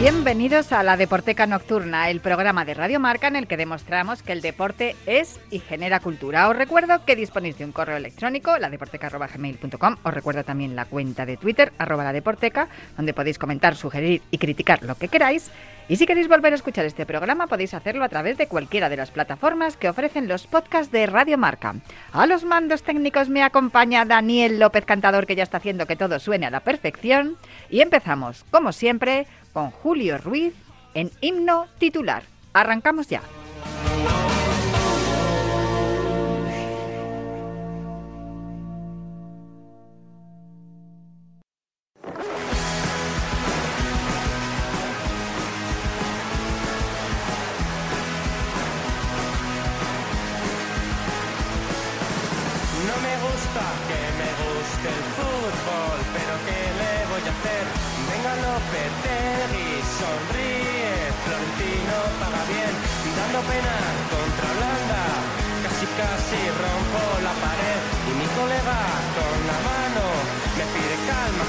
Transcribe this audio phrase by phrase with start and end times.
[0.00, 4.30] Bienvenidos a la Deporteca Nocturna, el programa de Radio Marca en el que demostramos que
[4.30, 6.48] el deporte es y genera cultura.
[6.48, 9.96] Os recuerdo que disponéis de un correo electrónico, ladeporteca.gmail.com.
[10.04, 14.84] Os recuerdo también la cuenta de Twitter, arroba la donde podéis comentar, sugerir y criticar
[14.84, 15.50] lo que queráis.
[15.88, 18.98] Y si queréis volver a escuchar este programa, podéis hacerlo a través de cualquiera de
[18.98, 21.74] las plataformas que ofrecen los podcasts de Radio Marca.
[22.12, 26.20] A los mandos técnicos me acompaña Daniel López Cantador, que ya está haciendo que todo
[26.20, 27.36] suene a la perfección.
[27.70, 29.26] Y empezamos, como siempre,
[29.58, 30.54] con Julio Ruiz
[30.94, 32.22] en himno titular.
[32.52, 33.22] Arrancamos ya.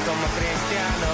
[0.10, 1.10] Como cristiano.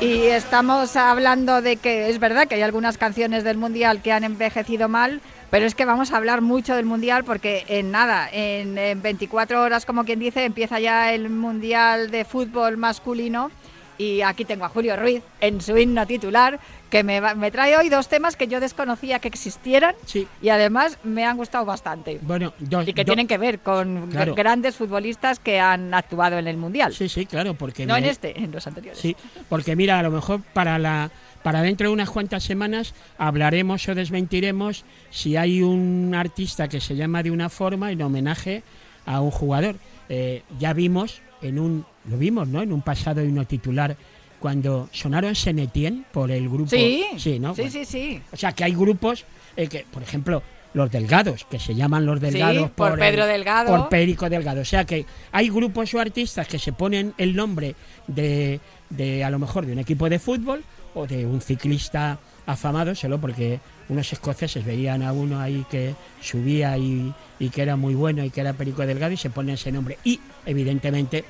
[0.00, 4.22] Y estamos hablando de que es verdad que hay algunas canciones del Mundial que han
[4.22, 8.76] envejecido mal, pero es que vamos a hablar mucho del Mundial porque en nada, en,
[8.76, 13.50] en 24 horas, como quien dice, empieza ya el Mundial de fútbol masculino.
[13.96, 16.60] Y aquí tengo a Julio Ruiz en su himno titular,
[16.90, 20.26] que me, va- me trae hoy dos temas que yo desconocía que existieran Sí.
[20.40, 22.18] y además me han gustado bastante.
[22.22, 24.34] Bueno, dos, Y que tienen que ver con Claro.
[24.34, 26.94] grandes futbolistas que han actuado en el Mundial.
[26.94, 28.98] Sí, sí, claro, porque no me- en este, en los anteriores.
[29.00, 29.14] Sí,
[29.48, 31.10] porque mira, a lo mejor para la
[31.42, 36.96] para dentro de unas cuantas semanas hablaremos o desmentiremos si hay un artista que se
[36.96, 38.62] llama de una forma en homenaje
[39.06, 39.76] a un jugador.
[40.08, 42.60] Eh, ya vimos en un lo vimos, ¿no?
[42.62, 43.96] En un pasado himno titular
[44.40, 46.70] cuando sonaron Senetien por el grupo.
[46.70, 47.54] Sí, sí, ¿no?
[47.54, 48.20] sí, Bueno, sí, sí.
[48.32, 49.24] O sea, que hay grupos
[49.56, 50.42] eh, que, por ejemplo,
[50.74, 53.76] los Delgados, que se llaman los Delgados por el- Pedro Delgado.
[53.76, 54.60] Por Perico Delgado.
[54.60, 57.74] O sea, que hay grupos o artistas que se ponen el nombre
[58.06, 58.60] de,
[58.90, 60.62] de a lo mejor, de un equipo de fútbol
[60.94, 66.76] o de un ciclista afamado, solo porque unos escoceses veían a uno ahí que subía
[66.78, 69.72] y, y que era muy bueno y que era Perico Delgado y se ponen ese
[69.72, 69.98] nombre.
[70.04, 71.24] Y, evidentemente,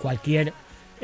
[0.00, 0.52] cualquier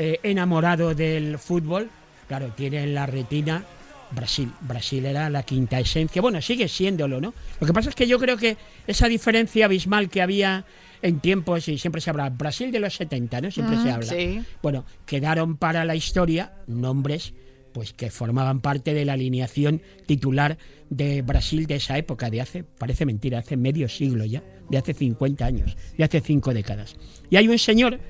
[0.03, 1.91] eh, enamorado del fútbol,
[2.27, 3.67] claro, tiene en la retina
[4.13, 4.51] Brasil.
[4.63, 6.23] Brasil era la quinta esencia.
[6.23, 7.35] Bueno, sigue siéndolo, ¿no?
[7.61, 8.57] Lo que pasa es que yo creo que
[8.87, 10.65] esa diferencia abismal que había
[11.03, 13.51] en tiempos, y siempre se habla, Brasil de los 70, ¿no?
[13.51, 14.07] Siempre se habla.
[14.07, 14.41] sí.
[14.63, 17.35] Bueno, quedaron para la historia nombres
[17.75, 20.57] pues que formaban parte de la alineación titular
[20.89, 24.95] de Brasil de esa época, de hace, parece mentira, hace medio siglo ya, de hace
[24.95, 26.97] 50 años, de hace cinco décadas.
[27.29, 28.01] Y hay un señor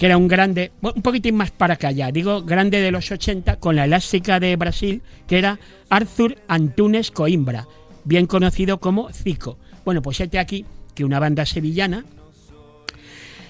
[0.00, 3.76] que era un grande, un poquitín más para acá digo grande de los 80, con
[3.76, 7.68] la elástica de Brasil, que era Arthur Antunes Coimbra,
[8.04, 9.58] bien conocido como Zico.
[9.84, 12.06] Bueno, pues este aquí, que una banda sevillana,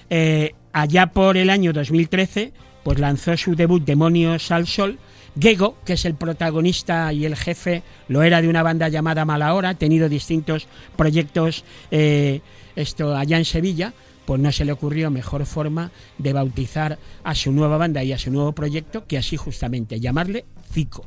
[0.09, 2.51] eh, allá por el año 2013,
[2.83, 4.99] pues lanzó su debut Demonios al Sol.
[5.39, 9.53] Gego, que es el protagonista y el jefe, lo era de una banda llamada Mala
[9.53, 10.67] Hora, ha tenido distintos
[10.97, 12.41] proyectos eh,
[12.75, 13.93] esto allá en Sevilla,
[14.25, 18.17] pues no se le ocurrió mejor forma de bautizar a su nueva banda y a
[18.17, 21.05] su nuevo proyecto que así justamente llamarle Zico.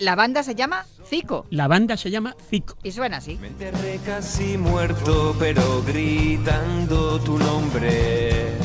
[0.00, 2.76] La banda se llama Zico La banda se llama Zico.
[2.82, 3.36] y suena así.
[3.40, 8.56] Me enterré casi muerto, pero gritando tu nombre.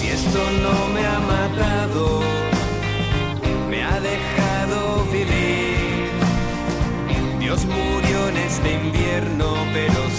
[0.00, 2.20] Si esto no me ha matado,
[3.70, 6.08] me ha dejado vivir.
[7.38, 10.10] Dios murió en este invierno, pero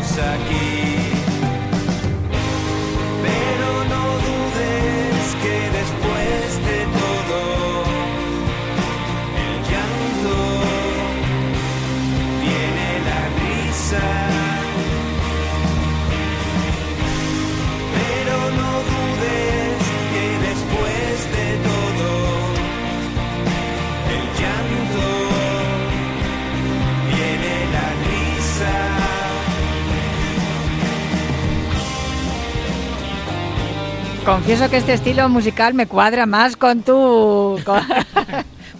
[0.00, 0.91] seguimos aquí.
[34.42, 37.60] Confieso que este estilo musical me cuadra más con tu...
[37.64, 37.80] con-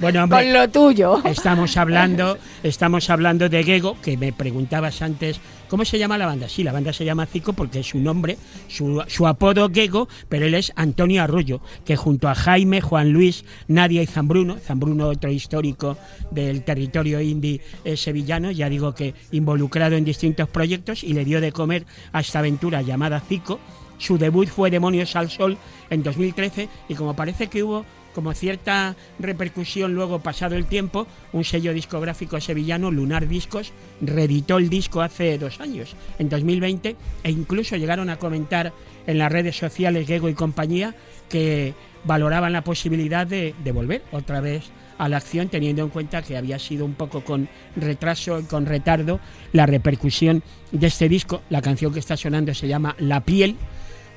[0.00, 1.22] Bueno, hombre, con lo tuyo.
[1.24, 5.38] Estamos hablando, estamos hablando de Gego, que me preguntabas antes,
[5.68, 6.48] ¿cómo se llama la banda?
[6.48, 8.36] Sí, la banda se llama Zico porque es su nombre,
[8.66, 13.44] su, su apodo Gego, pero él es Antonio Arroyo, que junto a Jaime, Juan Luis,
[13.68, 15.96] Nadia y Zambruno, Zambruno otro histórico
[16.32, 21.40] del territorio indie eh, sevillano, ya digo que involucrado en distintos proyectos y le dio
[21.40, 23.60] de comer a esta aventura llamada Zico.
[24.02, 25.56] Su debut fue Demonios al Sol
[25.88, 31.44] en 2013 y como parece que hubo como cierta repercusión luego pasado el tiempo, un
[31.44, 37.76] sello discográfico sevillano, Lunar Discos, reeditó el disco hace dos años, en 2020, e incluso
[37.76, 38.72] llegaron a comentar
[39.06, 40.96] en las redes sociales Gego y compañía
[41.28, 41.72] que
[42.02, 44.64] valoraban la posibilidad de, de volver otra vez
[44.98, 48.66] a la acción teniendo en cuenta que había sido un poco con retraso y con
[48.66, 49.20] retardo
[49.52, 51.42] la repercusión de este disco.
[51.50, 53.56] La canción que está sonando se llama La piel,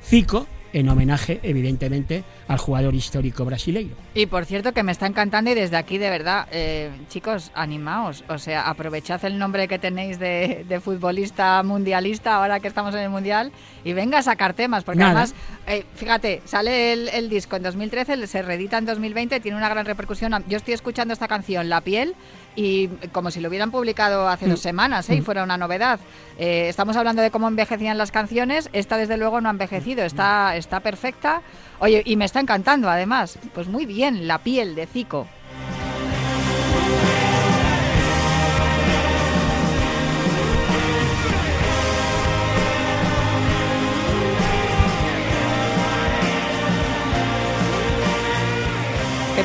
[0.06, 3.96] Zico, en homenaje, evidentemente, al jugador histórico brasileño.
[4.14, 8.26] Y por cierto que me está encantando y desde aquí de verdad, eh, chicos, animaos,
[8.28, 13.02] o sea, aprovechad el nombre que tenéis de, de futbolista mundialista ahora que estamos en
[13.02, 13.54] el mundial
[13.86, 15.12] y venga a sacar temas, porque Nada.
[15.12, 15.36] además,
[15.66, 19.86] eh, fíjate, sale el, el disco en 2013, se reedita en 2020, tiene una gran
[19.86, 20.44] repercusión.
[20.50, 22.16] Yo estoy escuchando esta canción, La piel,
[22.56, 25.16] y como si lo hubieran publicado hace dos semanas, ¿eh?
[25.16, 26.00] y fuera una novedad.
[26.38, 30.56] Eh, estamos hablando de cómo envejecían las canciones, esta desde luego no ha envejecido, está,
[30.56, 31.42] está perfecta.
[31.80, 33.38] Oye, y me está encantando además.
[33.54, 35.28] Pues muy bien, La piel de Zico.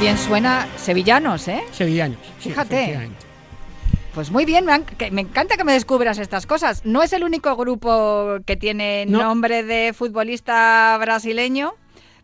[0.01, 1.63] Bien suena Sevillanos, ¿eh?
[1.73, 2.19] Sevillanos.
[2.39, 2.75] sí, Fíjate.
[2.77, 3.27] efectivamente.
[4.15, 6.85] Pues muy bien, me, han- que- me encanta que me descubras estas cosas.
[6.85, 9.23] No es el único grupo que tiene No.
[9.23, 11.75] nombre de futbolista brasileño.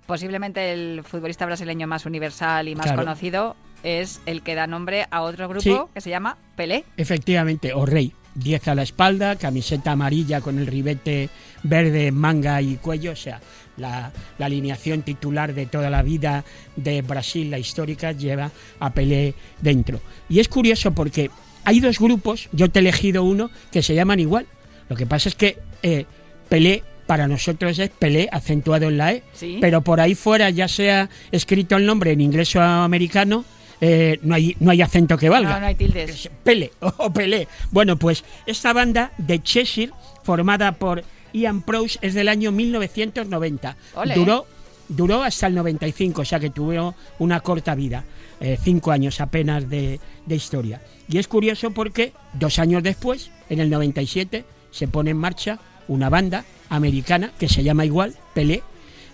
[0.07, 3.03] Posiblemente el futbolista brasileño más universal y más Claro.
[3.03, 5.77] conocido es el que da nombre a otro grupo Sí.
[5.95, 6.85] que se llama Pelé.
[6.97, 8.13] Efectivamente, o rey.
[8.35, 11.31] 10 a la espalda, camiseta amarilla con el ribete
[11.63, 13.41] verde, manga y cuello, o sea,
[13.77, 16.45] la, la alineación titular de toda la vida
[16.77, 18.51] de Brasil, la histórica, lleva
[18.81, 20.01] a Pelé dentro.
[20.29, 21.31] Y es curioso porque
[21.65, 24.47] hay dos grupos, yo te he elegido uno, que se llaman igual.
[24.89, 26.07] Lo que pasa es que eh,
[26.49, 29.59] Pelé para nosotros es Pelé acentuado en la E, Sí.
[29.61, 33.45] pero por ahí fuera, ya sea escrito el nombre en inglés o americano,
[33.81, 35.51] eh, no, hay, no hay acento que valga.
[35.55, 36.31] No, no hay tildes.
[36.43, 37.47] Pele o Pelé.
[37.71, 39.93] Bueno, pues esta banda de Cheshire,
[40.23, 43.77] formada por Ian Prowse, es del año 1990.
[43.95, 44.15] Ole.
[44.15, 44.47] Duró,
[44.89, 48.05] duró hasta el 95, o sea que tuvo una corta vida,
[48.41, 50.81] eh, cinco años apenas de, de historia.
[51.09, 55.59] Y es curioso porque dos años después, en el 97, se pone en marcha
[55.89, 58.63] una banda americana que se llama igual, Pelé.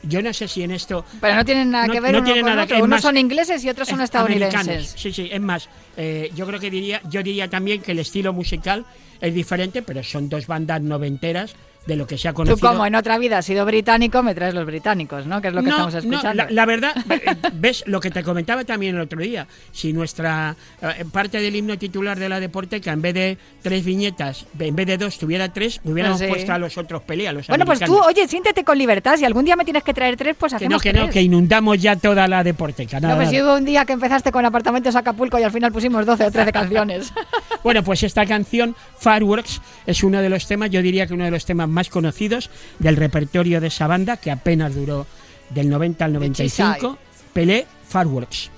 [0.05, 2.25] Yo no sé si en esto Pero no tienen nada No- que ver no uno
[2.25, 2.77] tiene con nada otro.
[2.79, 4.61] Unos más- son ingleses y otros son es estadounidenses.
[4.61, 4.95] americanos.
[4.97, 8.33] Sí, sí, es más, eh, yo creo que diría, yo diría también que el estilo
[8.33, 8.85] musical
[9.21, 11.55] es diferente, pero son dos bandas noventeras
[11.87, 12.69] de lo que se ha Tú conocido.
[12.69, 15.41] como en otra vida has sido británico, me traes los británicos, ¿no?
[15.43, 16.45] Que es lo que No, estamos no, escuchando.
[16.45, 19.47] la, la verdad, eh, ves lo que te comentaba también el otro día.
[19.73, 24.47] Si nuestra eh, parte del himno titular de la Deporteca, en vez de tres viñetas,
[24.59, 26.27] en vez de dos, tuviera tres, hubiéramos sí.
[26.29, 28.07] puesto a los otros pelea, los Bueno, pues tú, americanos.
[28.09, 29.17] oye, siéntete con libertad.
[29.17, 31.15] Si algún día me tienes que traer tres, pues que no, hacemos que no, tres.
[31.15, 33.01] que inundamos ya toda la Deporteca.
[33.01, 33.39] No, nada, pues nada.
[33.39, 36.31] si hubo un día que empezaste con apartamentos Acapulco y al final pusimos 12 o
[36.31, 37.13] 13 canciones.
[37.63, 41.31] Bueno, pues esta canción, Fireworks, es uno de los temas, yo diría que uno de
[41.31, 45.07] los temas más conocidos del repertorio de esa banda, que apenas duró
[45.51, 46.73] del 90 al 95.
[46.75, 46.97] Cheshire.
[47.33, 48.52] Pelé, Fireworks.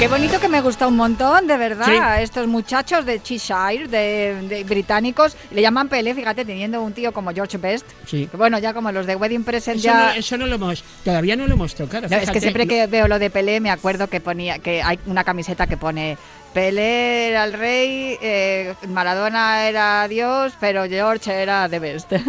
[0.00, 1.84] Qué bonito que me gusta un montón, de verdad.
[1.84, 2.22] Sí.
[2.22, 7.32] Estos muchachos de Cheshire, de, de británicos, le llaman Pelé, fíjate, teniendo un tío como
[7.32, 7.84] George Best.
[8.06, 8.26] Sí.
[8.26, 10.06] Que bueno, ya como los de Wedding Present Eso, ya...
[10.06, 12.08] no, eso no lo hemos, todavía no lo hemos tocado.
[12.08, 14.98] No, es que siempre que veo lo de Pelé me acuerdo que ponía que hay
[15.04, 16.16] una camiseta que pone
[16.54, 22.12] Pelé era el rey, eh, Maradona era Dios, pero George era the best.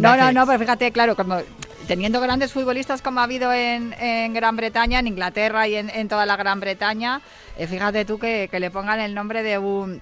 [0.00, 1.40] No, no, no, pero fíjate, claro, como
[1.88, 6.06] teniendo grandes futbolistas como ha habido en, en Gran Bretaña, en Inglaterra y en, en
[6.06, 7.20] toda la Gran Bretaña,
[7.56, 10.00] eh, fíjate tú que, que le pongan el nombre de un,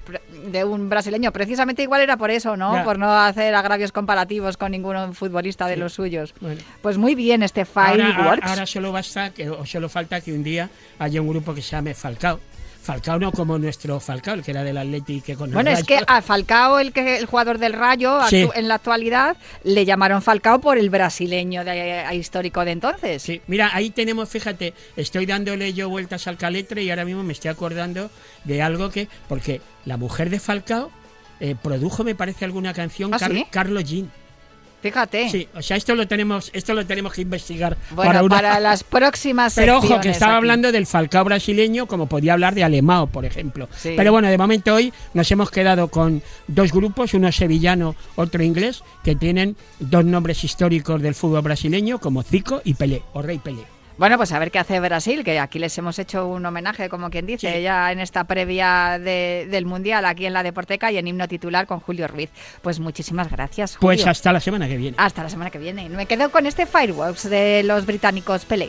[0.48, 1.32] de un brasileño.
[1.32, 2.74] Precisamente igual era por eso, ¿no?
[2.74, 2.84] Ya.
[2.84, 5.80] Por no hacer agravios comparativos con ningún futbolista de Sí.
[5.80, 6.34] los suyos.
[6.40, 6.60] Bueno.
[6.82, 8.18] Pues muy bien este Fireworks.
[8.18, 11.62] ahora- ahora solo basta que, o solo falta que un día haya un grupo que
[11.62, 12.40] se llame Falcao.
[12.86, 15.82] Falcao no como nuestro Falcao, el que era del Atleti que con el Bueno, es
[15.82, 18.48] que a Falcao, el que el jugador del Rayo, Sí.
[18.54, 23.20] en la actualidad, le llamaron Falcao por el brasileño de, eh, histórico de entonces.
[23.22, 27.32] Sí, mira, ahí tenemos, fíjate, estoy dándole yo vueltas al caletre y ahora mismo me
[27.32, 28.08] estoy acordando
[28.44, 30.90] de algo que, porque la mujer de Falcao
[31.40, 33.46] eh, produjo, me parece, alguna canción, ¿Ah, Car- sí?
[33.50, 34.10] Carlos Jean.
[34.86, 35.30] Fíjate.
[35.30, 38.84] Sí, o sea, esto lo tenemos, esto lo tenemos que investigar Bueno, para para, las
[38.84, 40.38] próximas Pero ojo, que estaba aquí.
[40.38, 43.68] hablando del Falcao brasileño, como podía hablar de Alemao, por ejemplo.
[43.76, 43.94] Sí.
[43.96, 48.82] Pero bueno, de momento hoy nos hemos quedado con dos grupos, uno sevillano, otro inglés,
[49.02, 53.75] que tienen dos nombres históricos del fútbol brasileño, como Zico y Pelé, o Rey Pelé.
[53.98, 57.08] Bueno, pues a ver qué hace Brasil, que aquí les hemos hecho un homenaje, como
[57.08, 57.62] quien dice, Sí.
[57.62, 61.66] ya en esta previa de- del Mundial, aquí en la Deporteca y en himno titular
[61.66, 62.28] con Julio Ruiz.
[62.60, 63.96] Pues muchísimas gracias, Julio.
[63.96, 64.96] Pues hasta la semana que viene.
[64.98, 65.88] Hasta la semana que viene.
[65.88, 68.68] Me quedo con este Fireworks de los británicos Pelé.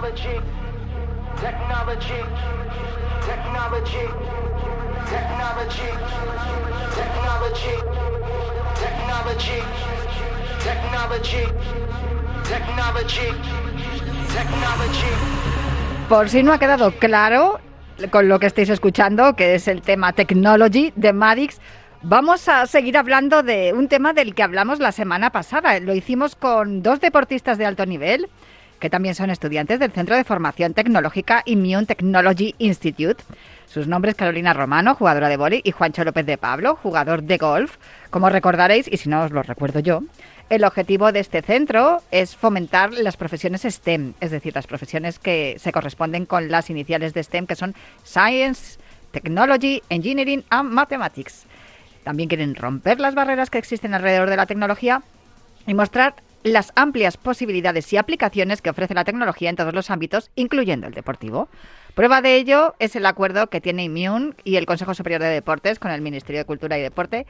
[0.00, 0.40] Technology,
[1.42, 2.20] technology,
[3.20, 4.06] technology,
[5.10, 5.90] technology,
[6.96, 7.74] technology,
[8.80, 9.56] technology,
[10.64, 11.44] technology,
[12.48, 13.28] technology,
[14.32, 15.12] technology.
[16.08, 17.60] Por si no ha quedado claro
[18.10, 21.60] con lo que estáis escuchando, que es el tema Technology de Madix,
[22.00, 25.78] vamos a seguir hablando de un tema del que hablamos la semana pasada.
[25.78, 28.30] Lo hicimos con dos deportistas de alto nivel,
[28.80, 33.22] que también son estudiantes del Centro de Formación Tecnológica Immune Technology Institute.
[33.66, 37.76] Sus nombres Carolina Romano, jugadora de vóley, y Juancho López de Pablo, jugador de golf.
[38.08, 40.02] Como recordaréis, y si no os lo recuerdo yo,
[40.48, 45.56] el objetivo de este centro es fomentar las profesiones STEM, es decir, las profesiones que
[45.60, 48.80] se corresponden con las iniciales de STEM, que son Science,
[49.12, 51.44] Technology, Engineering and Mathematics.
[52.02, 55.02] También quieren romper las barreras que existen alrededor de la tecnología
[55.66, 60.30] y mostrar las amplias posibilidades y aplicaciones que ofrece la tecnología en todos los ámbitos,
[60.36, 61.48] incluyendo el deportivo.
[61.94, 65.78] Prueba de ello es el acuerdo que tiene Immune y el Consejo Superior de Deportes
[65.78, 67.26] con el Ministerio de Cultura y Deporte,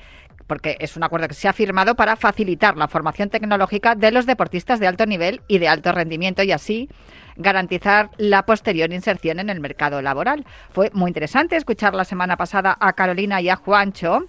[0.46, 4.26] porque es un acuerdo que se ha firmado para facilitar la formación tecnológica de los
[4.26, 6.88] deportistas de alto nivel y de alto rendimiento y así
[7.36, 10.44] garantizar la posterior inserción en el mercado laboral.
[10.70, 14.26] Fue muy interesante escuchar la semana pasada a Carolina y a Juancho.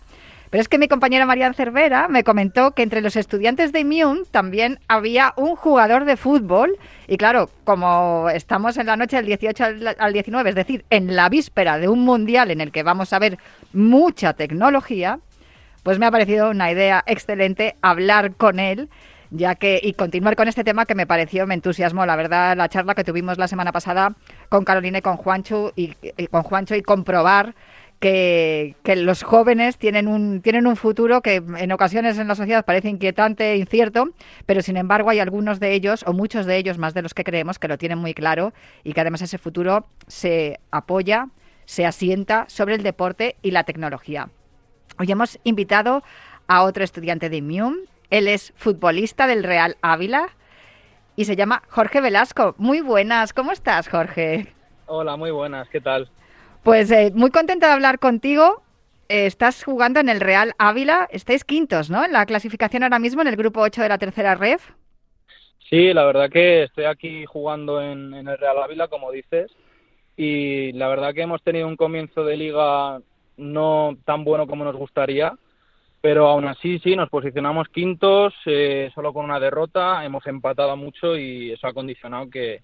[0.52, 4.24] Pero es que mi compañera Marian Cervera me comentó que entre los estudiantes de Immune
[4.32, 6.78] también había un jugador de fútbol.
[7.08, 11.16] Y claro, como estamos en la noche del 18 al- al 19, es decir, en
[11.16, 13.38] la víspera de un mundial en el que vamos a ver
[13.72, 15.20] mucha tecnología,
[15.84, 18.90] pues me ha parecido una idea excelente hablar con él,
[19.30, 22.68] ya que y continuar con este tema que me pareció, me entusiasmó, la verdad, la
[22.68, 24.16] charla que tuvimos la semana pasada
[24.50, 27.56] con Carolina y con Juancho y, y con Juancho y comprobar
[28.02, 32.90] que, los jóvenes tienen un, tienen un futuro que en ocasiones en la sociedad parece
[32.90, 34.10] inquietante, incierto,
[34.48, 37.24] pero sin embargo hay algunos de ellos, o muchos de ellos, más de los que
[37.24, 38.54] creemos, que lo tienen muy claro
[38.84, 41.30] y que además ese futuro se apoya,
[41.66, 44.30] se asienta sobre el deporte y la tecnología.
[44.98, 46.04] Hoy hemos invitado
[46.48, 47.82] a otro estudiante de Immune.
[48.10, 50.30] Él es futbolista del Real Ávila
[51.16, 52.56] y se llama Jorge Velasco.
[52.58, 54.54] Muy buenas, ¿cómo estás, Jorge?
[54.88, 56.10] Hola, muy buenas, ¿qué tal?
[56.64, 58.62] Pues eh, muy contenta de hablar contigo.
[59.10, 61.08] Eh, estás jugando en el Real Ávila.
[61.12, 62.06] Estáis quintos, ¿no?
[62.06, 64.70] En la clasificación ahora mismo en el grupo 8 de la tercera ref.
[65.70, 69.50] Sí, la verdad que estoy aquí jugando en, el Real Ávila, como dices,
[70.18, 73.00] y la verdad que hemos tenido un comienzo de liga
[73.38, 75.34] no tan bueno como nos gustaría,
[76.02, 81.16] Pero aún así, sí, nos posicionamos quintos, eh, solo con una derrota, hemos empatado mucho
[81.16, 82.62] y eso ha condicionado que,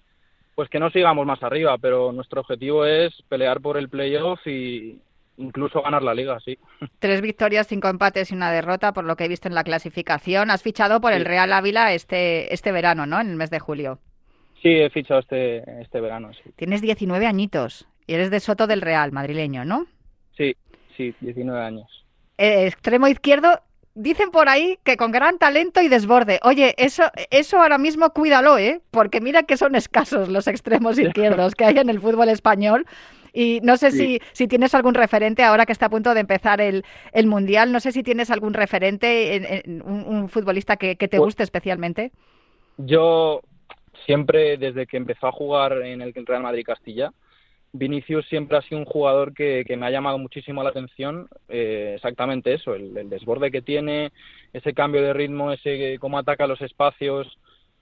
[0.58, 4.98] pues que no sigamos más arriba, pero nuestro objetivo es pelear por el playoff y
[5.36, 6.58] incluso ganar la liga, sí.
[6.98, 10.50] Tres victorias, cinco empates y una derrota, por lo que he visto en la clasificación.
[10.50, 11.24] Has fichado por el.
[11.24, 13.20] Real Ávila este, este verano, ¿no?
[13.20, 14.00] En el mes de julio.
[14.60, 16.50] Sí, he fichado este, este verano, sí.
[16.56, 19.86] Tienes 19 añitos y eres de Soto del Real, madrileño, ¿no?
[20.36, 20.56] Sí,
[20.96, 22.04] sí, 19 años.
[22.36, 23.60] Eh, extremo izquierdo,
[23.94, 26.38] dicen por ahí que con gran talento y desborde.
[26.42, 28.80] Oye, eso, eso ahora mismo cuídalo, ¿eh?
[28.90, 32.86] Porque mira que son escasos los extremos izquierdos que hay en el fútbol español.
[33.32, 34.20] Y no sé si, Sí.
[34.32, 37.78] si tienes algún referente ahora que está a punto de empezar el, el Mundial, no
[37.80, 41.42] sé si tienes algún referente, en- en un, un futbolista que, que te Pues- guste
[41.42, 42.10] especialmente.
[42.78, 43.42] Yo
[44.06, 47.12] siempre, desde que empezó a jugar en el Real Madrid Castilla,
[47.72, 51.92] Vinicius siempre ha sido un jugador que, que me ha llamado muchísimo la atención, eh,
[51.96, 54.12] exactamente eso, el, el desborde que tiene,
[54.52, 57.38] ese cambio de ritmo, ese cómo ataca los espacios,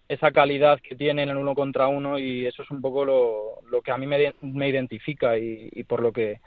[0.08, 3.60] esa calidad que tiene en el uno contra uno y eso es un poco lo,
[3.70, 6.40] lo que a mí me, me identifica y, y por lo que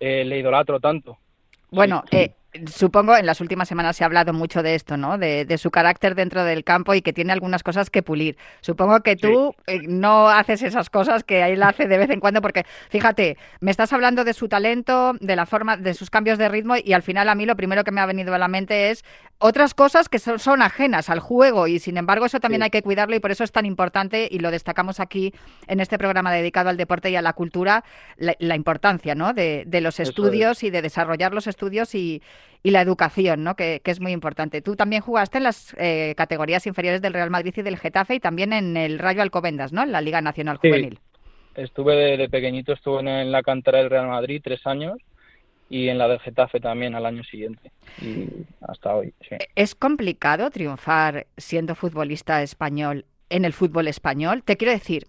[0.00, 1.18] eh, le idolatro tanto.
[1.70, 2.32] Bueno, eh,
[2.66, 5.16] supongo en las últimas semanas se ha hablado mucho de esto, ¿no?
[5.18, 8.36] De, de su carácter dentro del campo y que tiene algunas cosas que pulir.
[8.60, 12.42] Supongo que tú eh, no haces esas cosas que él hace de vez en cuando,
[12.42, 16.48] porque fíjate, me estás hablando de su talento, de la forma, de sus cambios de
[16.48, 18.90] ritmo y al final a mí lo primero que me ha venido a la mente
[18.90, 19.04] es
[19.38, 22.64] otras cosas que son, son ajenas al juego y sin embargo eso también Sí.
[22.64, 25.34] hay que cuidarlo y por eso es tan importante y lo destacamos aquí
[25.66, 27.82] en este programa dedicado al deporte y a la cultura,
[28.16, 29.32] la, la importancia, ¿no?
[29.32, 30.08] De, de los Eso es.
[30.10, 32.22] estudios y de desarrollar los estudios y,
[32.62, 33.56] y la educación, ¿no?
[33.56, 34.62] Que, que es muy importante.
[34.62, 38.20] Tú también jugaste en las eh, categorías inferiores del Real Madrid y del Getafe y
[38.20, 39.82] también en el Rayo Alcobendas, ¿no?
[39.82, 40.68] En la Liga Nacional Sí.
[40.68, 40.98] Juvenil.
[41.54, 44.94] Estuve de, de pequeñito, estuve en, en la cantera del Real Madrid tres años
[45.68, 48.26] y en la del Getafe también al año siguiente y
[48.60, 49.12] hasta hoy.
[49.28, 49.36] Sí.
[49.54, 54.42] ¿Es complicado triunfar siendo futbolista español en el fútbol español?
[54.44, 55.08] Te quiero decir,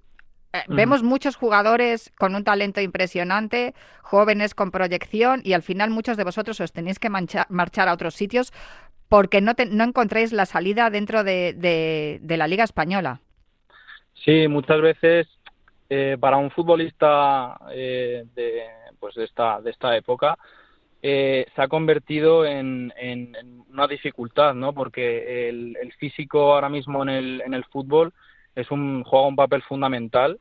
[0.54, 0.76] eh, Ujú.
[0.76, 6.24] vemos muchos jugadores con un talento impresionante, jóvenes con proyección y al final muchos de
[6.24, 8.54] vosotros os tenéis que mancha- marchar a otros sitios
[9.10, 13.20] porque no, te- no encontráis la salida dentro de, de- de la Liga Española.
[14.14, 15.28] Sí, muchas veces
[15.90, 18.64] eh, para un futbolista eh, de,
[19.00, 20.38] pues de, esta, de esta época
[21.02, 24.72] eh, se ha convertido en, en- en una dificultad, ¿no?
[24.74, 28.14] Porque el, el físico ahora mismo en el, en el fútbol
[28.56, 30.40] es un, juega un papel fundamental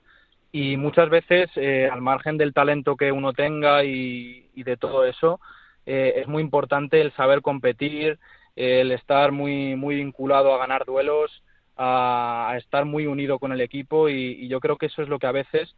[0.52, 5.40] y muchas veces, eh, al margen del talento que uno tenga y, de todo eso,
[5.86, 8.18] eh, es muy importante el saber competir,
[8.54, 11.42] el estar muy, muy vinculado a ganar duelos,
[11.78, 15.26] a, estar muy unido con el equipo y, yo creo que eso es lo que
[15.26, 15.74] a veces,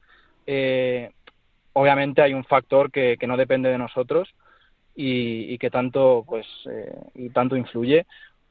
[0.49, 1.13] eh,
[1.73, 4.35] obviamente hay un factor que, que no depende de nosotros
[4.97, 8.07] y, y que tanto, pues, eh, y tanto influye,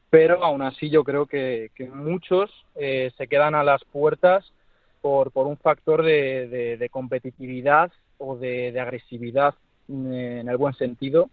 [0.09, 4.53] pero aún así yo creo que, que muchos se quedan a las puertas
[5.03, 9.53] por, por un factor de, de- competitividad o de, agresividad
[9.89, 11.29] en el buen sentido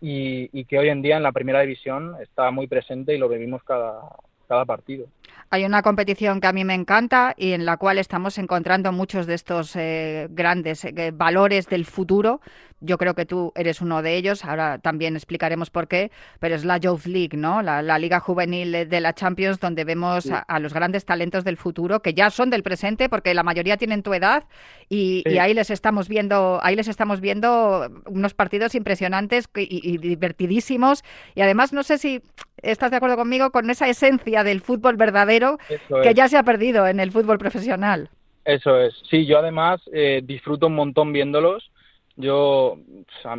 [0.00, 3.28] y, y que hoy en día en la primera división está muy presente y lo
[3.28, 4.00] vivimos cada,
[4.48, 5.06] cada partido.
[5.50, 9.26] Hay una competición que a mí me encanta y en la cual estamos encontrando muchos
[9.26, 12.40] de estos eh, grandes eh, valores del futuro.
[12.84, 16.64] Yo creo que tú eres uno de ellos, ahora también explicaremos por qué, pero es
[16.64, 17.62] la Youth League, ¿no?
[17.62, 20.30] La, la Liga Juvenil de la Champions, donde vemos Sí.
[20.32, 23.76] a, a los grandes talentos del futuro, que ya son del presente, porque la mayoría
[23.76, 24.44] tienen tu edad,
[24.88, 31.02] y, ahí les estamos viendo, ahí les estamos viendo unos partidos impresionantes y, y divertidísimos.
[31.34, 32.20] Y además, no sé si
[32.62, 36.14] estás de acuerdo conmigo con esa esencia del fútbol verdadero Eso que es.
[36.14, 38.10] ya se ha perdido en el fútbol profesional.
[38.44, 38.94] Eso es.
[39.10, 41.70] Sí, yo además eh, disfruto un montón viéndolos.
[42.16, 42.78] Yo,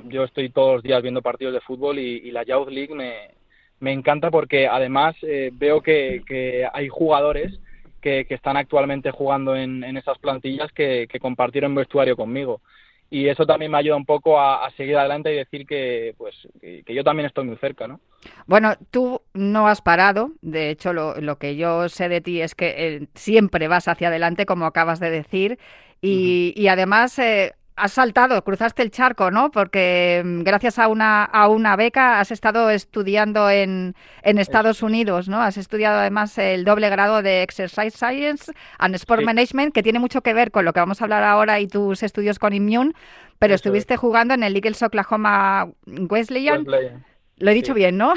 [0.05, 3.31] yo estoy todos los días viendo partidos de fútbol y, y la Youth League me,
[3.79, 7.57] me encanta porque además eh, veo que, que hay jugadores
[8.01, 12.61] que, que están actualmente jugando en, en esas plantillas que, que compartieron vestuario conmigo.
[13.09, 16.35] Y eso también me ayuda un poco a, a seguir adelante y decir que, pues,
[16.59, 17.99] que, que yo también estoy muy cerca, ¿no?
[18.47, 20.31] Bueno, tú no has parado.
[20.41, 24.07] De hecho, lo, lo que yo sé de ti es que eh, siempre vas hacia
[24.07, 25.59] adelante, como acabas de decir.
[26.01, 29.51] Y, y además eh, has saltado, cruzaste el charco, ¿no?
[29.51, 35.27] Porque mm, gracias a una, a una beca has estado estudiando en, en Estados Unidos,
[35.27, 35.41] ¿no?
[35.41, 39.25] Has estudiado además el doble grado de Exercise Science and Sport Sí.
[39.25, 42.01] Management, que tiene mucho que ver con lo que vamos a hablar ahora y tus
[42.03, 42.93] estudios con Immune.
[43.39, 43.85] Pero Eso es.
[43.85, 46.65] estuviste jugando en el Eagles Oklahoma Wesleyan.
[46.65, 47.05] Wesleyan.
[47.37, 47.79] Lo he dicho Sí.
[47.79, 48.13] bien, ¿no?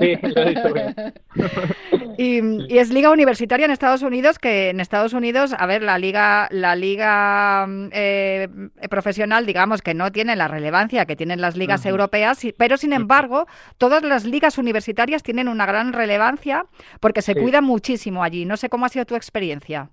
[0.00, 0.94] Sí, lo he dicho bien.
[2.18, 2.40] Y,
[2.72, 6.48] y es liga universitaria en Estados Unidos, que en Estados Unidos, a ver, la liga,
[6.50, 8.48] la liga mm, eh,
[8.88, 13.46] profesional, digamos que no tiene la relevancia que tienen las ligas europeas, pero sin embargo,
[13.76, 16.64] todas las ligas universitarias tienen una gran relevancia
[17.00, 17.40] porque se Sí.
[17.40, 18.46] cuidan muchísimo allí.
[18.46, 19.90] No sé cómo ha sido tu experiencia.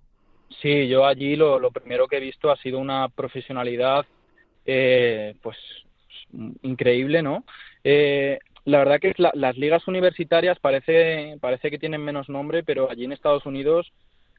[0.62, 4.06] Sí, yo allí lo, lo primero que he visto ha sido una profesionalidad
[4.66, 5.58] eh, pues
[6.62, 7.44] increíble, ¿no?
[7.84, 12.90] Eh, la verdad que la- las ligas universitarias parece, parece que tienen menos nombre, pero
[12.90, 13.92] allí en Estados Unidos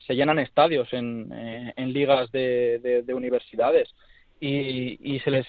[0.06, 3.88] se llenan estadios en, eh, en ligas de, de- de universidades.
[4.40, 5.46] Y, y se les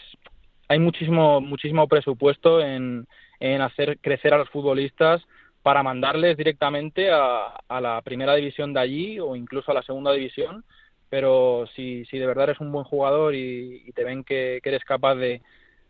[0.68, 3.06] hay muchísimo muchísimo presupuesto en,
[3.40, 5.22] en hacer crecer a los futbolistas
[5.62, 10.12] para mandarles directamente a, a la primera división de allí o incluso a la segunda
[10.14, 10.64] división.
[11.10, 14.70] Pero si, si de verdad eres un buen jugador y, y te ven que, que
[14.70, 15.42] eres capaz de,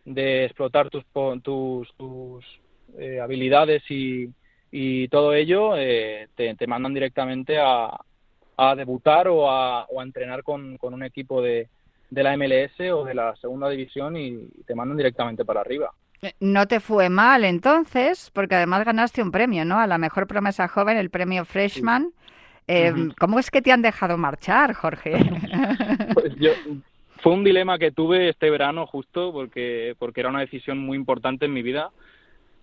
[0.06, 1.04] de explotar tus,
[1.44, 2.46] tus, tus
[3.00, 4.30] eh, habilidades y,
[4.72, 7.98] y todo ello, eh, te, te mandan directamente a,
[8.58, 11.68] a debutar o a, o a entrenar con, con un equipo de,
[12.10, 15.92] de la MLS o de la segunda división y te mandan directamente para arriba.
[16.22, 19.80] Eh, No te fue mal entonces, porque además ganaste un premio, ¿no?
[19.80, 22.10] A la mejor promesa joven, el premio Freshman.
[22.68, 22.94] Eh.
[23.20, 25.14] ¿Cómo es que te han dejado marchar, Jorge?
[26.14, 26.52] Pues yo,
[27.22, 31.46] fue un dilema que tuve este verano justo porque, porque era una decisión muy importante
[31.46, 31.92] en mi vida.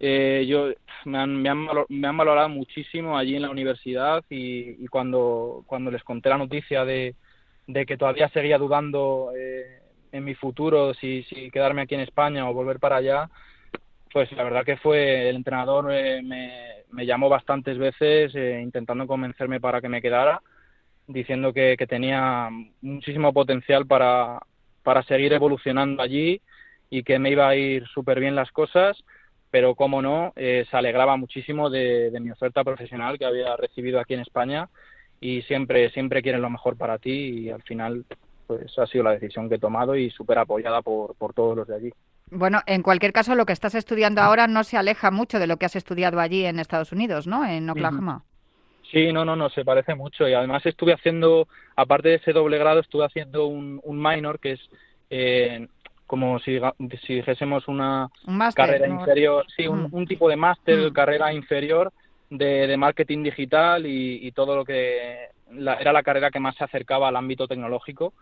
[0.04, 0.72] Eh, yo
[1.04, 5.62] me han, me, han, me han valorado muchísimo allí en la universidad y, y cuando,
[5.66, 7.14] cuando les conté la noticia de,
[7.68, 12.50] de que todavía seguía dudando eh, en mi futuro si, si quedarme aquí en España
[12.50, 13.30] o volver para allá,
[14.12, 16.50] pues la verdad que fue el entrenador eh, me,
[16.90, 20.42] me llamó bastantes veces eh, intentando convencerme para que me quedara
[21.06, 22.48] diciendo que, que tenía
[22.80, 24.40] muchísimo potencial para,
[24.82, 26.40] para seguir evolucionando allí
[26.90, 29.02] y que me iba a ir súper bien las cosas,
[29.52, 34.00] pero como no, eh, se alegraba muchísimo de, de mi oferta profesional que había recibido
[34.00, 34.70] aquí en España
[35.20, 38.06] y siempre, siempre quieren lo mejor para ti y al final
[38.46, 41.68] pues ha sido la decisión que he tomado y súper apoyada por, por todos los
[41.68, 41.90] de allí.
[42.30, 45.58] Bueno, en cualquier caso, lo que estás estudiando ahora no se aleja mucho de lo
[45.58, 47.44] que has estudiado allí en Estados Unidos, ¿no?
[47.44, 48.24] En Oklahoma.
[48.90, 50.26] Sí, no, no, no, se parece mucho.
[50.26, 54.52] Y además estuve haciendo, aparte de ese doble grado, estuve haciendo un, un minor que
[54.52, 54.60] es
[55.10, 55.68] eh,
[56.06, 56.58] como si,
[57.06, 59.00] si dijésemos una Un carrera ¿no?
[59.00, 59.88] inferior, sí, un, Mm.
[59.92, 60.92] un tipo de máster, Mm.
[60.92, 61.92] carrera inferior
[62.30, 66.56] de, de marketing digital y, y todo lo que la- era la carrera que más
[66.56, 68.12] se acercaba al ámbito tecnológico.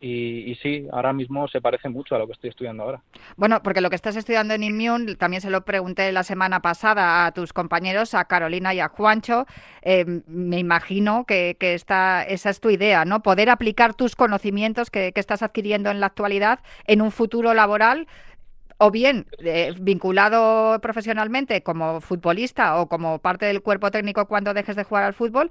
[0.00, 3.02] Y, y sí, ahora mismo se parece mucho a lo que estoy estudiando ahora.
[3.36, 7.26] Bueno, porque lo que estás estudiando en Immune, también se lo pregunté la semana pasada
[7.26, 9.46] a tus compañeros, a Carolina y a Juancho.
[9.82, 13.22] eh, me imagino que, que esa es tu idea, ¿no?
[13.22, 18.06] Poder aplicar tus conocimientos que estás adquiriendo en la actualidad en un futuro laboral
[18.78, 24.76] o bien eh, vinculado profesionalmente como futbolista o como parte del cuerpo técnico cuando dejes
[24.76, 25.50] de jugar al fútbol,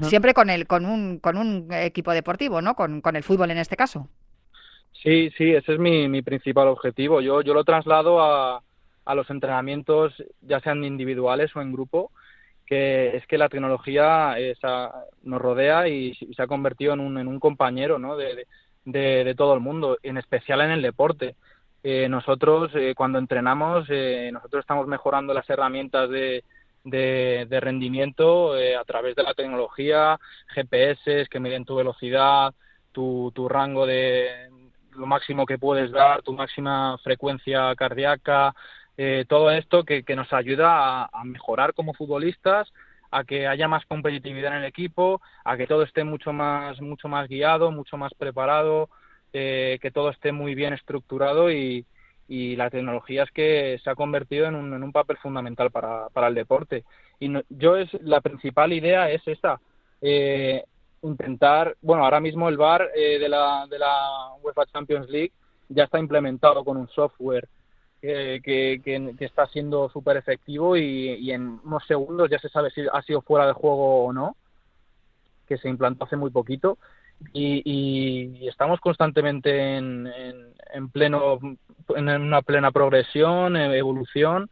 [0.00, 2.74] siempre con el con un con un equipo deportivo, ¿no?
[2.76, 4.08] Con, con el fútbol en este caso.
[5.02, 7.20] Sí, sí, ese es mi, mi principal objetivo.
[7.20, 8.62] Yo, yo lo traslado a,
[9.04, 12.12] a los entrenamientos, ya sean individuales o en grupo,
[12.66, 17.18] que es que la tecnología esa, nos rodea y, se- se ha convertido en un,
[17.18, 18.16] en un compañero ¿no?
[18.16, 18.46] de,
[19.24, 21.36] de todo el mundo, en especial en el deporte.
[21.82, 26.44] Eh, nosotros, eh, cuando entrenamos, eh, nosotros estamos mejorando las herramientas de,
[26.84, 30.18] de, de rendimiento eh, a través de la tecnología,
[30.54, 32.54] GPS que miden tu velocidad,
[32.92, 34.48] tu, tu rango de
[34.92, 38.54] lo máximo que puedes dar, tu máxima frecuencia cardíaca,
[38.96, 42.72] eh, todo esto que, que nos ayuda a, a mejorar como futbolistas,
[43.10, 47.08] a que haya más competitividad en el equipo, a que todo esté mucho más, mucho
[47.08, 48.88] más guiado, mucho más preparado,
[49.32, 51.86] eh, que todo esté muy bien estructurado y,
[52.28, 56.08] y la tecnología es que se ha convertido en un, en un papel fundamental para,
[56.28, 56.84] el deporte.
[57.18, 59.60] Y no- yo es la principal idea es esa,
[60.00, 60.64] eh,
[61.02, 65.32] intentar, bueno, ahora mismo el VAR eh, de, la, de la UEFA Champions League
[65.68, 67.48] ya está implementado con un software
[68.00, 73.00] que, que, está siendo súper efectivo y en unos segundos ya se sabe si ha
[73.02, 74.36] sido fuera de juego o no,
[75.46, 76.78] que se implantó hace muy poquito.
[77.32, 80.36] Y, y- estamos constantemente en, en,
[80.74, 81.38] en pleno
[81.96, 84.48] en una plena progresión, eh, evolución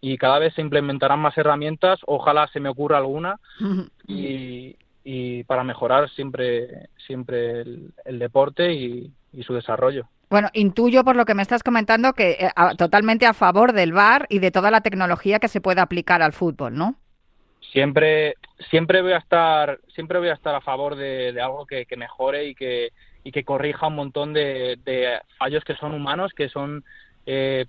[0.00, 3.40] y cada vez se implementarán más herramientas, ojalá se me ocurra alguna
[4.06, 10.08] y, y para mejorar siempre siempre el, el deporte y, y su desarrollo.
[10.30, 13.92] Bueno, intuyo por lo que me estás comentando que eh, a- totalmente a favor del
[13.92, 16.96] VAR y de toda la tecnología que se puede aplicar al fútbol, ¿no?
[17.72, 18.36] Siempre
[18.70, 21.96] siempre voy a estar siempre voy a estar a favor de, de algo que, que
[21.96, 22.90] mejore y que
[23.24, 26.84] y que corrija un montón de, de fallos que son humanos, que son
[27.26, 27.66] eh,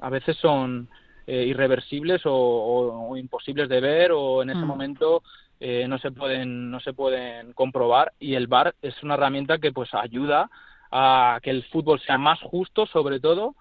[0.00, 0.88] a veces son
[1.26, 4.66] eh, irreversibles o, o- o imposibles de ver o en ese Mm.
[4.68, 5.22] momento
[5.60, 9.72] eh, no se pueden no se pueden comprobar y el VAR es una herramienta que
[9.72, 10.50] pues ayuda
[10.90, 13.54] a que el fútbol sea más justo sobre todo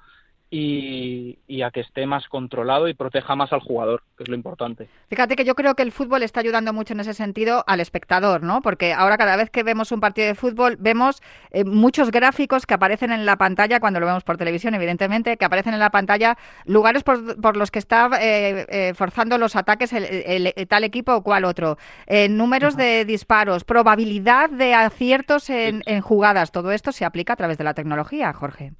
[0.53, 4.35] y, y a que esté más controlado y proteja más al jugador que es lo
[4.35, 7.79] importante Fíjate que yo creo que el fútbol está ayudando mucho en ese sentido al
[7.79, 8.61] espectador, ¿no?
[8.61, 12.73] Porque ahora cada vez que vemos un partido de fútbol vemos eh, muchos gráficos que
[12.73, 16.37] aparecen en la pantalla cuando lo vemos por televisión, evidentemente, que aparecen en la pantalla
[16.65, 20.83] lugares por, por los que está eh, eh, forzando los ataques el, el- el tal
[20.83, 26.51] equipo o cual otro, eh, números de disparos, probabilidad de aciertos en, en jugadas.
[26.51, 28.73] Todo esto se aplica a través de la tecnología, Jorge.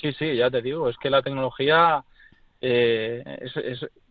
[0.00, 2.04] Sí, sí, ya te digo, es que la tecnología
[2.60, 3.24] eh,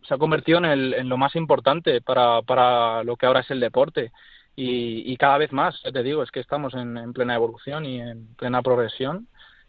[0.02, 3.50] se ha convertido en, el- en lo más importante para, para lo que ahora es
[3.50, 4.12] el deporte.
[4.56, 7.86] Y, y cada vez más, ya te digo, es que estamos en, en plena evolución
[7.86, 9.28] y en plena progresión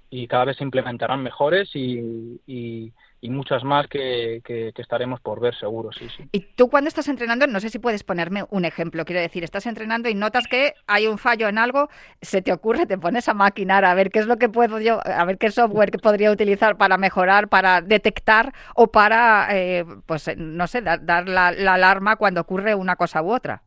[0.09, 5.19] y cada vez se implementarán mejores y, y- y muchas más que, que- que estaremos
[5.19, 6.23] por ver seguro, sí, sí.
[6.31, 9.65] Y tú cuando estás entrenando, no sé si puedes ponerme un ejemplo, quiero decir, estás
[9.65, 11.89] entrenando y notas que hay un fallo en algo,
[12.21, 14.99] se te ocurre, te pones a maquinar a ver qué es lo que puedo yo,
[15.05, 20.29] a ver qué software que podría utilizar para mejorar, para detectar o para, eh, pues
[20.37, 23.63] no sé, dar, dar la, la alarma cuando ocurre una cosa u otra.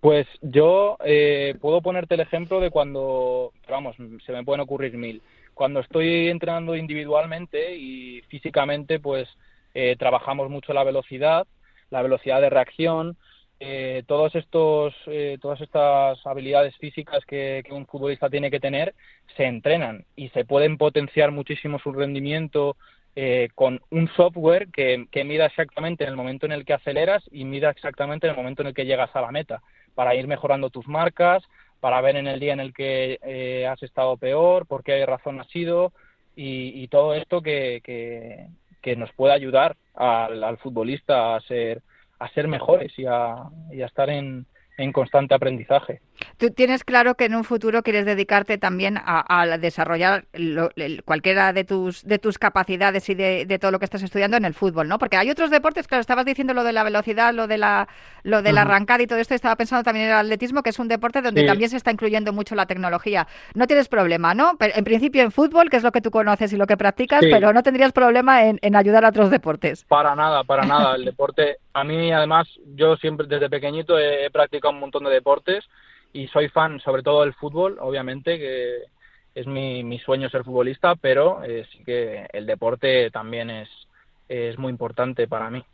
[0.00, 5.20] Pues yo eh, puedo ponerte el ejemplo de cuando, vamos, se me pueden ocurrir mil.
[5.58, 9.28] Cuando estoy entrenando individualmente y físicamente, pues
[9.74, 11.48] eh, trabajamos mucho la velocidad,
[11.90, 13.16] la velocidad de reacción,
[13.58, 18.94] eh, todos estos, eh, todas estas habilidades físicas que, que un futbolista tiene que tener
[19.36, 22.76] se entrenan y se pueden potenciar muchísimo su rendimiento
[23.16, 27.24] eh, con un software que, que mida exactamente en el momento en el que aceleras
[27.32, 29.60] y mida exactamente en el momento en el que llegas a la meta
[29.96, 31.42] para ir mejorando tus marcas,
[31.80, 35.40] para ver en el día en el que eh, has estado peor, por qué razón
[35.40, 35.92] ha sido
[36.34, 41.82] y, todo esto que, que, nos puede ayudar al, al futbolista a ser
[42.18, 43.36] a ser mejores y a,
[43.70, 46.00] y a estar en, en constante aprendizaje.
[46.36, 51.02] Tú tienes claro que en un futuro quieres dedicarte también a, a desarrollar lo- el-
[51.04, 54.44] cualquiera de tus de tus capacidades y de, de todo lo que estás estudiando en
[54.44, 54.98] el fútbol, ¿no?
[54.98, 57.88] Porque hay otros deportes, claro, estabas diciendo lo de la velocidad, lo de la
[58.24, 58.70] lo de la Ujú.
[58.70, 61.22] arrancada y todo esto, y estaba pensando también en el atletismo, que es un deporte
[61.22, 61.46] donde Sí.
[61.46, 63.26] también se está incluyendo mucho la tecnología.
[63.54, 64.56] No tienes problema, ¿no?
[64.58, 67.20] Pero en principio en fútbol, que es lo que tú conoces y lo que practicas,
[67.22, 67.28] Sí.
[67.30, 69.84] pero no tendrías problema en, en ayudar a otros deportes.
[69.84, 70.96] Para nada, para nada.
[70.96, 75.10] El deporte, a mí además, yo siempre desde pequeñito he, he practicado un montón de
[75.10, 75.64] deportes
[76.12, 78.82] y soy fan sobre todo del fútbol, obviamente, que
[79.34, 83.68] es mi, mi sueño ser futbolista, pero eh, sí que el deporte también es,
[84.28, 85.64] es muy importante para mí.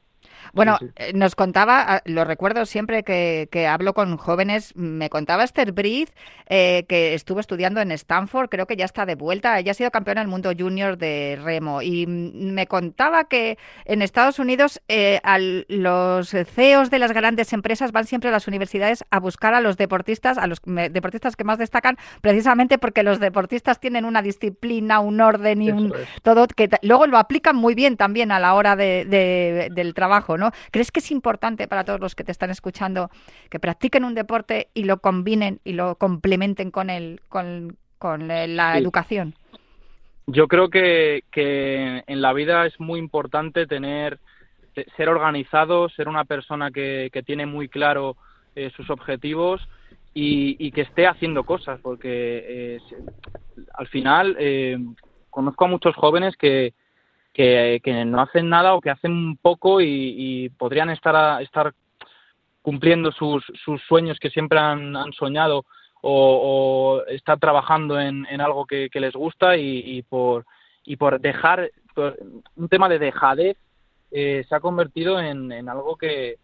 [0.53, 0.93] Bueno, Sí, sí.
[0.97, 5.73] eh, nos contaba, ah, lo recuerdo siempre que, que hablo con jóvenes, me contaba Esther
[5.73, 6.09] Breed
[6.49, 9.91] eh, que estuvo estudiando en Stanford, creo que ya está de vuelta, ella ha sido
[9.91, 15.65] campeona del mundo junior de remo y me contaba que en Estados Unidos eh, al-
[15.69, 19.77] los CEOs de las grandes empresas van siempre a las universidades a buscar a los
[19.77, 25.21] deportistas, a los deportistas que más destacan, precisamente porque los deportistas tienen una disciplina, un
[25.21, 26.09] orden y un, es.
[26.23, 30.34] todo que luego lo aplican muy bien también a la hora de, de- del trabajo,
[30.37, 30.51] ¿no?
[30.71, 33.11] ¿Crees que es importante para todos los que te están escuchando
[33.51, 38.73] que practiquen un deporte y lo combinen y lo complementen con el con, con la
[38.75, 38.79] Sí.
[38.79, 39.35] educación?
[40.27, 44.19] Yo creo que, que en la vida es muy importante tener
[44.75, 48.17] te- ser organizado, ser una persona que, que tiene muy claro
[48.57, 49.61] eh, sus objetivos
[50.15, 52.09] y, y que esté haciendo cosas, porque
[52.49, 52.79] eh,
[53.75, 54.79] al final eh,
[55.31, 56.73] conozco a muchos jóvenes que,
[57.35, 61.75] que, no hacen nada o que hacen poco y, podrían estar a- estar
[62.63, 65.67] cumpliendo sus, sus sueños que siempre han, soñado
[66.01, 70.47] o, o estar trabajando en, en algo que, les gusta y, por
[70.87, 71.71] y por dejar
[72.57, 73.57] un tema de dejadez
[74.11, 76.37] eh, se ha convertido en, en algo que,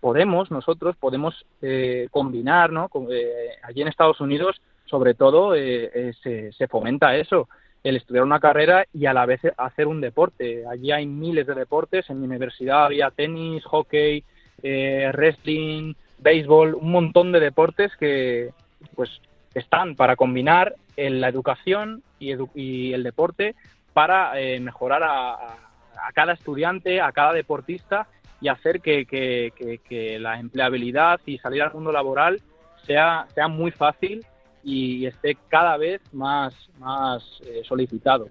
[0.00, 6.12] podemos nosotros podemos eh, combinar no eh, allí en Estados Unidos sobre todo eh, eh,
[6.22, 7.48] se, se fomenta eso
[7.88, 10.64] el estudiar una carrera y a la vez hacer un deporte.
[10.66, 14.24] Allí hay miles de deportes en mi universidad había tenis hockey
[14.62, 18.50] eh, wrestling béisbol un montón de deportes que
[18.94, 19.20] pues
[19.54, 23.54] están para combinar en la educación y, edu- y el deporte
[23.92, 28.06] para eh, mejorar a, a- cada estudiante, a cada deportista
[28.40, 32.40] y hacer que, que- que- que la empleabilidad y salir al mundo laboral
[32.86, 34.24] sea, sea muy fácil
[34.66, 38.28] y esté cada vez más, más eh, solicitado.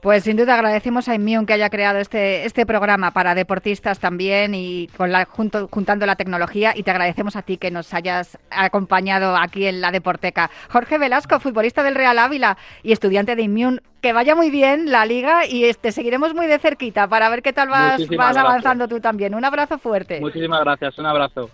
[0.00, 4.54] Pues sin duda agradecemos a Immune que haya creado este, este programa para deportistas también
[4.54, 8.38] y con la, junto, juntando la tecnología y te agradecemos a ti que nos hayas
[8.48, 10.50] acompañado aquí en la Deporteca.
[10.70, 15.04] Jorge Velasco, futbolista del Real Ávila y estudiante de Immune, que vaya muy bien la
[15.04, 18.50] liga y este seguiremos muy de cerquita para ver qué tal vas, Muchísimas vas gracias.
[18.50, 19.34] avanzando tú también.
[19.34, 20.20] Un abrazo fuerte.
[20.20, 21.50] Muchísimas gracias, un abrazo.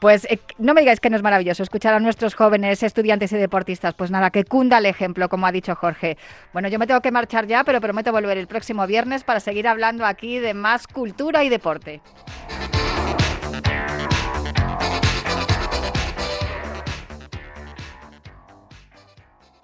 [0.00, 3.36] Pues eh, no me digáis que no es maravilloso escuchar a nuestros jóvenes, estudiantes y
[3.36, 3.94] deportistas.
[3.94, 6.18] Pues nada, que cunda el ejemplo, como ha dicho Jorge.
[6.52, 9.68] Bueno, yo me tengo que marchar ya, pero prometo volver el próximo viernes para seguir
[9.68, 12.00] hablando aquí de más cultura y deporte.